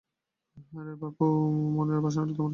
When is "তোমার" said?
2.33-2.47